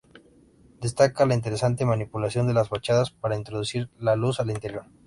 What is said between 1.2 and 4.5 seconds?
la interesante manipulación de las fachadas para introducir la luz al